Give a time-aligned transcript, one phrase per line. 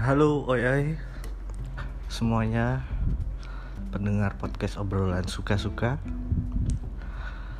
[0.00, 0.96] Halo oi
[2.08, 2.88] semuanya
[3.92, 6.00] pendengar podcast obrolan suka-suka.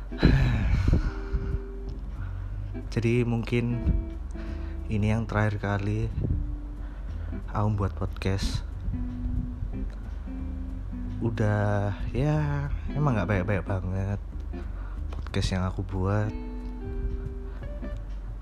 [2.97, 3.85] Jadi mungkin
[4.89, 6.09] ini yang terakhir kali
[7.53, 8.65] aku buat podcast.
[11.21, 14.17] Udah ya emang gak baik-baik banget
[15.13, 16.33] podcast yang aku buat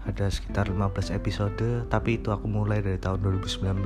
[0.09, 3.85] ada sekitar 15 episode tapi itu aku mulai dari tahun 2019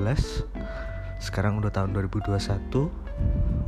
[1.23, 3.03] sekarang udah tahun 2021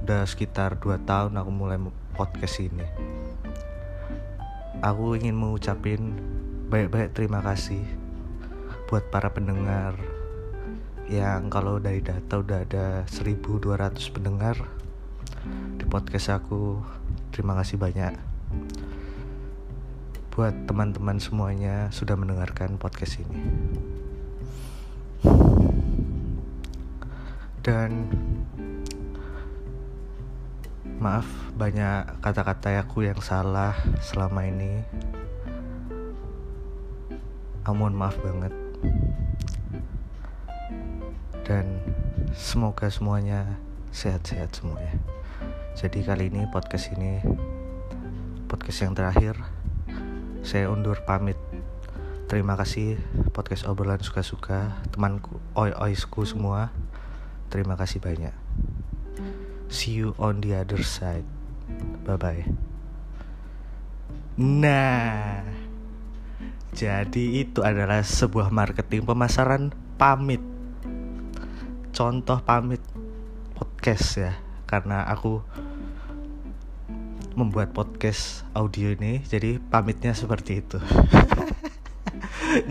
[0.05, 1.81] udah sekitar 2 tahun aku mulai
[2.13, 2.85] podcast ini.
[4.85, 6.13] Aku ingin mengucapin
[6.69, 7.81] baik-baik terima kasih
[8.85, 9.97] buat para pendengar
[11.09, 14.57] yang kalau dari data udah ada 1200 pendengar
[15.77, 16.81] di podcast aku
[17.29, 18.13] terima kasih banyak
[20.35, 23.39] buat teman-teman semuanya sudah mendengarkan podcast ini.
[27.63, 28.11] Dan
[30.99, 31.23] maaf
[31.55, 34.83] banyak kata-kata aku yang salah selama ini.
[37.63, 38.51] Amun maaf banget.
[41.47, 41.79] Dan
[42.35, 43.55] semoga semuanya
[43.95, 44.99] sehat-sehat semuanya.
[45.79, 47.23] Jadi kali ini podcast ini
[48.51, 49.54] podcast yang terakhir
[50.45, 51.35] saya undur pamit.
[52.29, 53.01] Terima kasih
[53.33, 56.69] podcast obrolan suka-suka temanku oi oisku semua.
[57.49, 58.33] Terima kasih banyak.
[59.67, 61.25] See you on the other side.
[62.05, 62.45] Bye bye
[64.35, 65.47] nah
[66.75, 70.43] jadi itu adalah sebuah marketing pemasaran pamit.
[71.95, 72.83] Contoh pamit
[73.55, 74.35] podcast ya
[74.67, 75.39] karena aku
[77.35, 80.79] membuat podcast audio ini jadi pamitnya seperti itu.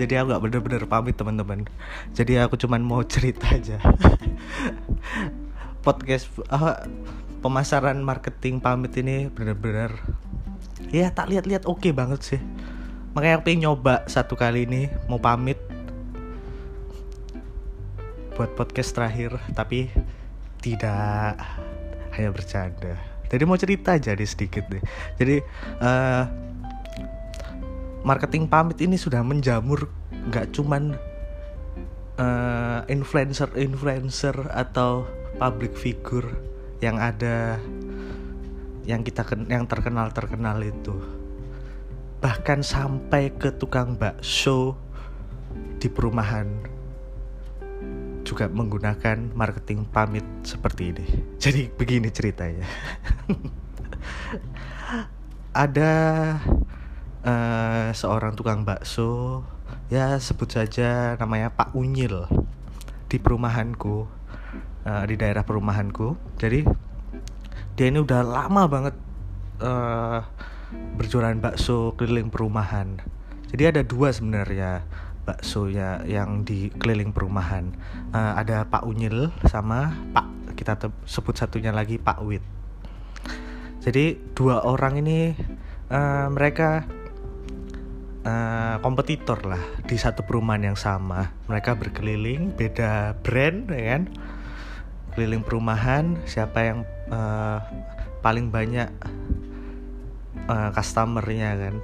[0.01, 1.69] Jadi aku nggak bener-bener pamit teman-teman.
[2.17, 3.77] Jadi aku cuman mau cerita aja.
[5.85, 6.89] Podcast uh,
[7.45, 9.93] pemasaran marketing pamit ini bener-bener
[10.89, 12.41] ya tak lihat-lihat oke okay banget sih.
[13.13, 15.61] Makanya aku pengen nyoba satu kali ini mau pamit.
[18.35, 19.93] Buat podcast terakhir tapi
[20.65, 21.37] tidak
[22.17, 24.83] hanya bercanda jadi mau cerita aja deh sedikit deh.
[25.19, 25.37] Jadi
[25.83, 26.25] uh,
[28.07, 29.91] marketing pamit ini sudah menjamur
[30.31, 30.95] nggak cuman
[32.21, 36.31] uh, influencer influencer atau public figure
[36.79, 37.59] yang ada
[38.85, 40.95] yang kita yang terkenal terkenal itu.
[42.23, 44.79] Bahkan sampai ke tukang bakso
[45.77, 46.49] di perumahan
[48.25, 51.07] juga menggunakan marketing pamit seperti ini.
[51.43, 52.65] Jadi begini ceritanya.
[55.55, 55.93] Ada
[57.25, 59.43] uh, seorang tukang bakso,
[59.89, 62.29] ya sebut saja namanya Pak Unyil
[63.09, 64.07] di perumahanku,
[64.85, 66.19] uh, di daerah perumahanku.
[66.39, 66.67] Jadi
[67.75, 68.95] dia ini udah lama banget
[69.63, 70.23] uh,
[70.99, 72.99] berjualan bakso keliling perumahan.
[73.55, 74.83] Jadi ada dua sebenarnya
[75.25, 77.73] bakso ya yang di keliling perumahan
[78.13, 82.45] uh, ada Pak Unyil sama Pak kita sebut satunya lagi Pak Wit.
[83.85, 85.37] Jadi dua orang ini
[85.93, 86.89] uh, mereka
[88.25, 91.37] uh, kompetitor lah di satu perumahan yang sama.
[91.53, 94.03] Mereka berkeliling beda brand ya kan?
[95.13, 96.79] Keliling perumahan siapa yang
[97.13, 97.61] uh,
[98.25, 98.89] paling banyak
[100.49, 101.75] uh, customernya kan.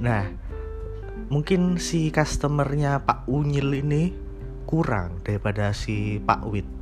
[0.00, 0.22] Nah
[1.28, 4.14] mungkin si customernya Pak Unyil ini
[4.64, 6.75] kurang daripada si Pak Wit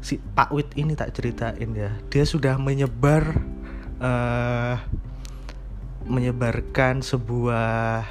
[0.00, 1.90] si Pak Wit ini tak ceritain ya.
[2.10, 3.42] Dia sudah menyebar
[3.98, 4.76] uh,
[6.08, 8.06] menyebarkan sebuah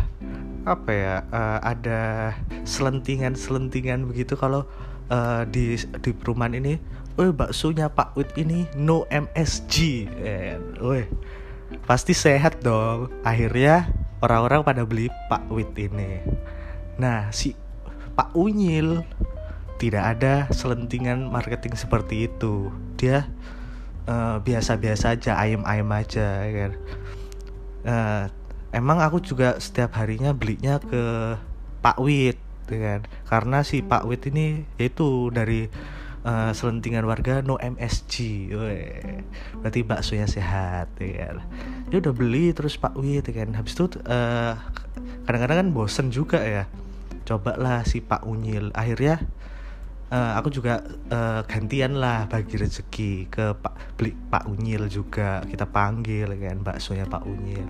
[0.68, 2.36] apa ya uh, ada
[2.68, 4.36] selentingan-selentingan begitu.
[4.36, 4.68] Kalau
[5.10, 6.78] uh, di di perumahan ini
[7.18, 9.76] oh baksonya Pak Wit ini no MSG
[10.22, 10.60] eh,
[11.90, 13.10] pasti sehat dong.
[13.26, 13.90] Akhirnya
[14.22, 16.22] orang-orang pada beli Pak Wit ini.
[16.98, 17.54] Nah, si
[18.18, 19.06] Pak Unyil
[19.78, 22.74] tidak ada selentingan marketing seperti itu.
[22.98, 23.30] Dia
[24.08, 24.40] biasa
[24.80, 26.72] biasa-biasa aja, ayam-ayam aja, ya kan.
[27.88, 28.24] Uh,
[28.72, 31.36] emang aku juga setiap harinya belinya ke
[31.84, 32.40] Pak Wit,
[32.72, 33.00] ya kan.
[33.28, 35.68] Karena si Pak Wit ini yaitu dari
[36.28, 38.16] uh, selentingan warga no MSG
[38.52, 39.24] Weh.
[39.64, 41.38] berarti baksonya sehat ya kan
[41.88, 44.60] dia udah beli terus Pak Wit ya kan habis itu uh,
[45.24, 46.64] kadang-kadang kan bosen juga ya
[47.28, 49.24] cobalah si Pak Unyil akhirnya
[50.12, 55.44] uh, aku juga uh, gantian lah bagi rezeki ke Pak beli Pak Unyil juga.
[55.44, 57.70] Kita panggil kan baksonya Pak Unyil.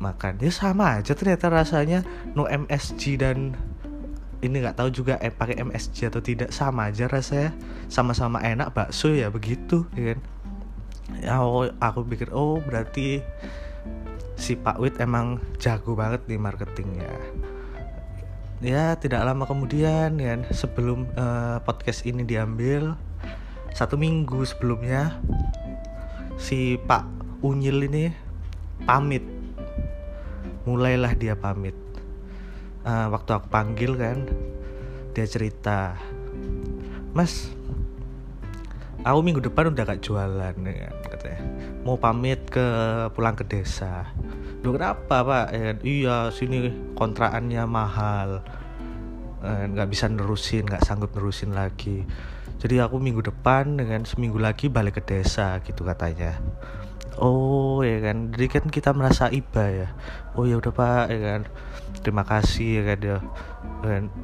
[0.00, 0.42] Makan.
[0.42, 2.02] Ya sama aja ternyata rasanya.
[2.34, 3.56] No MSG dan
[4.44, 6.50] ini nggak tahu juga eh, pakai MSG atau tidak.
[6.52, 7.54] Sama aja rasanya.
[7.88, 10.20] Sama-sama enak bakso ya begitu ya kan?
[11.20, 13.20] Ya oh, aku pikir oh berarti
[14.34, 17.12] si Pak Wit emang jago banget di marketing ya
[18.62, 22.94] ya tidak lama kemudian ya sebelum uh, podcast ini diambil
[23.74, 25.18] satu minggu sebelumnya
[26.38, 27.06] si Pak
[27.42, 28.04] Unyil ini
[28.86, 29.24] pamit.
[30.64, 31.74] Mulailah dia pamit.
[32.84, 34.28] Uh, waktu aku panggil kan
[35.16, 35.96] dia cerita
[37.14, 37.54] mas
[39.04, 41.40] aku minggu depan udah gak jualan ya katanya.
[41.84, 42.64] Mau pamit ke
[43.12, 44.08] pulang ke desa.
[44.64, 45.46] Duh kenapa pak?
[45.52, 48.40] Ya, iya sini kontraannya mahal.
[49.44, 52.00] Eh, nggak bisa nerusin nggak sanggup nerusin lagi.
[52.64, 56.40] Jadi aku minggu depan dengan seminggu lagi balik ke desa gitu katanya.
[57.20, 58.32] Oh ya kan?
[58.32, 59.88] Jadi kan kita merasa iba ya.
[60.32, 61.40] Oh ya udah pak ya kan?
[62.00, 63.16] Terima kasih ya kan ya.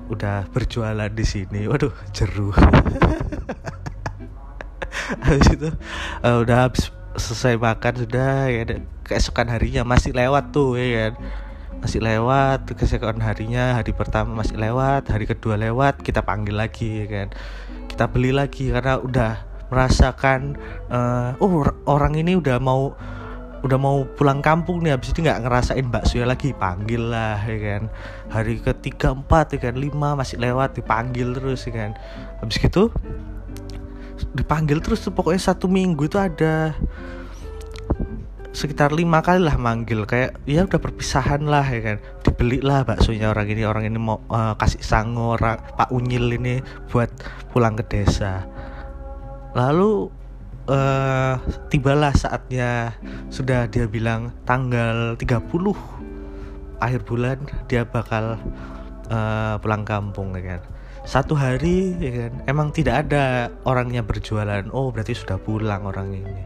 [0.08, 1.68] Udah berjualan di sini.
[1.68, 2.56] Waduh jeru
[5.26, 5.68] habis itu
[6.22, 8.62] uh, udah habis selesai makan sudah ya
[9.02, 11.14] keesokan harinya masih lewat tuh ya kan.
[11.80, 17.06] Masih lewat keesokan harinya hari pertama masih lewat hari kedua lewat kita panggil lagi ya
[17.08, 17.28] kan.
[17.90, 19.32] Kita beli lagi karena udah
[19.70, 20.58] merasakan
[20.90, 22.94] uh, oh orang ini udah mau
[23.60, 27.58] udah mau pulang kampung nih habis ini nggak ngerasain bakso ya lagi panggil lah ya
[27.58, 27.82] kan.
[28.30, 31.90] Hari ketiga empat ya kan lima masih lewat dipanggil terus ya kan.
[32.40, 32.92] Habis gitu
[34.36, 36.74] dipanggil terus tuh pokoknya satu minggu itu ada
[38.50, 40.04] sekitar lima kali lah manggil.
[40.04, 41.96] Kayak ya udah perpisahan lah ya kan.
[42.26, 47.10] Dibeli lah baksonya orang ini orang ini mau uh, kasih sango Pak Unyil ini buat
[47.54, 48.44] pulang ke desa.
[49.54, 50.10] Lalu
[50.70, 51.34] uh,
[51.68, 52.94] tibalah saatnya
[53.30, 55.46] sudah dia bilang tanggal 30
[56.80, 57.38] akhir bulan
[57.68, 58.40] dia bakal
[59.12, 60.62] uh, pulang kampung ya kan
[61.04, 66.44] satu hari ya kan emang tidak ada orangnya berjualan oh berarti sudah pulang orang ini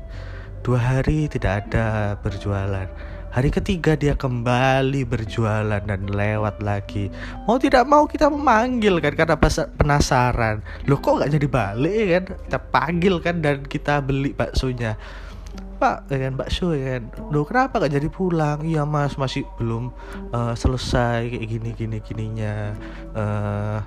[0.64, 2.88] Dua hari tidak ada berjualan.
[3.36, 7.12] Hari ketiga dia kembali berjualan dan lewat lagi.
[7.44, 9.36] Mau tidak mau kita memanggil kan karena
[9.76, 10.64] penasaran.
[10.88, 12.24] Loh kok nggak jadi balik kan?
[12.48, 14.96] Kita panggil kan dan kita beli baksonya.
[15.76, 17.12] Pak, ya kan bakso ya kan.
[17.28, 18.64] Loh kenapa gak jadi pulang?
[18.64, 19.92] Iya mas masih belum
[20.32, 22.72] uh, selesai kayak gini gini gininya.
[23.12, 23.78] Uh,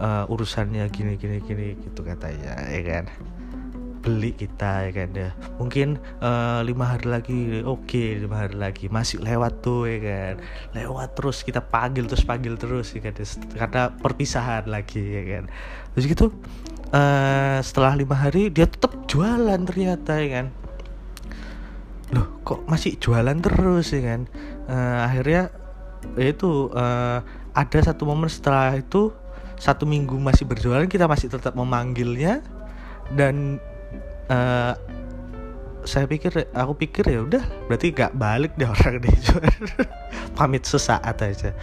[0.00, 3.04] uh, urusannya gini gini gini gitu katanya ya kan?
[4.06, 5.30] Beli kita ya kan ya.
[5.58, 8.86] Mungkin uh, lima hari lagi oke okay, lima hari lagi.
[8.86, 10.34] Masih lewat tuh ya kan?
[10.78, 13.14] Lewat terus kita panggil terus panggil terus ya kan?
[13.58, 15.44] Karena perpisahan lagi ya kan?
[15.96, 16.26] Terus gitu
[16.94, 20.46] uh, setelah lima hari dia tetap jualan ternyata ya kan?
[22.14, 24.30] Loh kok masih jualan terus ya kan?
[24.70, 25.50] Uh, akhirnya
[26.14, 27.18] itu uh,
[27.56, 29.10] ada satu momen setelah itu
[29.56, 32.44] satu minggu masih berjualan kita masih tetap memanggilnya.
[33.12, 33.62] Dan
[34.30, 34.74] uh,
[35.86, 39.16] saya pikir aku pikir ya udah berarti gak balik deh orang deh
[40.34, 41.54] pamit sesaat aja.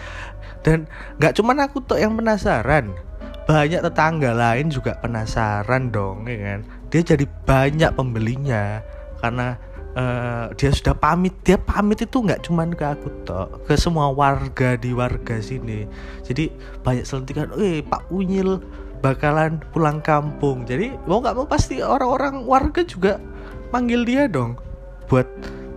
[0.64, 0.88] Dan
[1.20, 2.96] nggak cuman aku tuh yang penasaran
[3.44, 6.60] banyak tetangga lain juga penasaran dong ya kan?
[6.88, 8.80] Dia jadi banyak pembelinya
[9.20, 9.60] karena
[9.98, 11.34] uh, dia sudah pamit.
[11.46, 15.86] Dia pamit itu nggak cuman ke aku toh ke semua warga di warga sini.
[16.26, 16.50] Jadi
[16.82, 18.62] banyak selentikan eh Pak Unyil
[19.04, 20.64] bakalan pulang kampung.
[20.64, 23.20] Jadi mau nggak mau pasti orang-orang warga juga
[23.74, 24.56] manggil dia dong
[25.10, 25.28] buat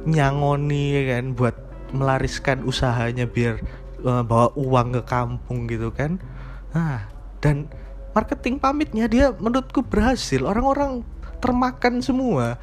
[0.06, 1.56] nyangoni ya kan buat
[1.90, 3.58] melariskan usahanya biar
[4.06, 6.22] uh, bawa uang ke kampung gitu kan.
[6.70, 7.08] Nah
[7.42, 7.66] dan
[8.14, 10.40] marketing pamitnya dia menurutku berhasil.
[10.46, 11.02] Orang-orang
[11.42, 12.56] termakan semua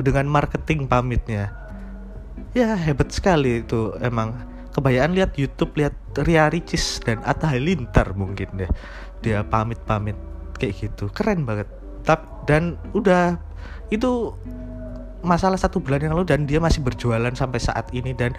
[0.00, 1.52] dengan marketing pamitnya.
[2.54, 4.34] Ya hebat sekali itu emang.
[4.68, 8.70] Kebayaan lihat YouTube lihat Ria Ricis dan Atta Halilintar mungkin deh.
[9.26, 10.14] Dia pamit-pamit
[10.54, 11.10] kayak gitu.
[11.10, 11.66] Keren banget.
[12.06, 13.42] Tap, dan udah
[13.90, 14.30] itu
[15.24, 18.38] masalah satu bulan yang lalu dan dia masih berjualan sampai saat ini dan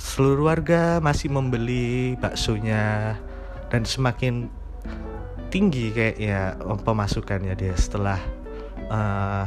[0.00, 3.14] seluruh warga masih membeli baksonya
[3.68, 4.48] dan semakin
[5.52, 8.16] tinggi kayak ya pemasukannya dia setelah
[8.88, 9.44] uh,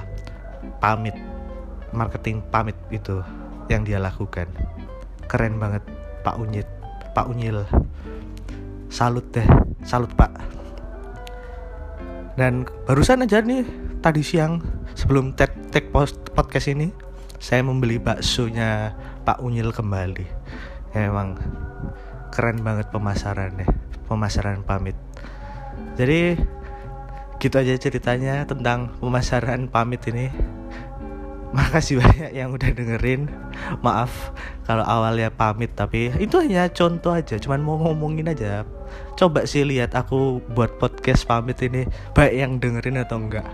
[0.81, 1.15] pamit
[1.93, 3.21] marketing pamit itu
[3.69, 4.49] yang dia lakukan.
[5.29, 5.85] Keren banget
[6.25, 6.67] Pak Unyit
[7.13, 7.63] Pak Unyil.
[8.89, 9.45] Salut deh
[9.83, 10.31] salut pak.
[12.33, 13.61] Dan barusan aja nih
[14.01, 14.57] tadi siang
[14.97, 16.89] sebelum tag tag post podcast ini
[17.37, 18.95] saya membeli baksonya
[19.27, 20.25] Pak Unyil kembali.
[20.97, 21.37] Ya, emang
[22.33, 23.69] keren banget pemasarannya
[24.09, 24.97] pemasaran pamit.
[25.93, 26.39] Jadi
[27.43, 30.31] gitu aja ceritanya tentang pemasaran pamit ini.
[31.51, 33.27] Makasih banyak yang udah dengerin.
[33.83, 34.31] Maaf
[34.63, 38.63] kalau awalnya pamit tapi itu hanya contoh aja cuman mau ngomongin aja.
[39.19, 41.83] Coba sih lihat aku buat podcast pamit ini
[42.15, 43.45] baik yang dengerin atau enggak.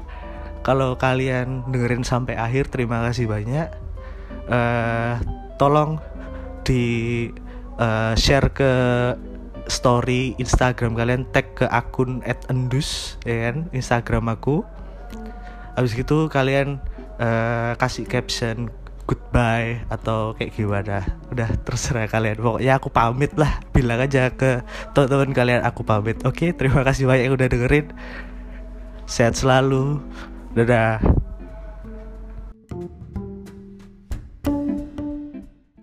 [0.62, 3.74] Kalau kalian dengerin sampai akhir terima kasih banyak.
[4.46, 5.18] Uh,
[5.58, 5.98] tolong
[6.62, 7.26] di
[7.82, 8.72] uh, share ke
[9.70, 13.70] story Instagram kalian tag ke akun @endus ya kan?
[13.72, 14.66] Instagram aku.
[15.78, 16.82] Habis gitu kalian
[17.22, 18.74] uh, kasih caption
[19.10, 21.06] goodbye atau kayak gimana.
[21.34, 22.38] Udah terserah kalian.
[22.38, 23.62] Pokoknya aku pamit lah.
[23.74, 24.62] Bilang aja ke
[24.94, 26.22] teman-teman kalian aku pamit.
[26.26, 27.90] Oke terima kasih banyak yang udah dengerin.
[29.10, 29.98] Sehat selalu.
[30.54, 31.02] Dadah